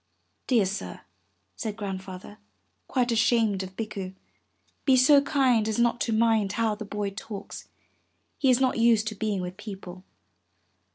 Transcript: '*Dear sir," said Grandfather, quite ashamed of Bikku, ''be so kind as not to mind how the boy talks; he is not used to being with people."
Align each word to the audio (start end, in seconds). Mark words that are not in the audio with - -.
'*Dear 0.47 0.65
sir," 0.65 1.01
said 1.55 1.75
Grandfather, 1.77 2.39
quite 2.87 3.11
ashamed 3.11 3.61
of 3.61 3.75
Bikku, 3.75 4.15
''be 4.83 4.97
so 4.97 5.21
kind 5.21 5.67
as 5.69 5.77
not 5.77 6.01
to 6.01 6.11
mind 6.11 6.53
how 6.53 6.73
the 6.73 6.85
boy 6.85 7.11
talks; 7.11 7.67
he 8.39 8.49
is 8.49 8.59
not 8.59 8.79
used 8.79 9.05
to 9.09 9.13
being 9.15 9.41
with 9.43 9.57
people." 9.57 10.03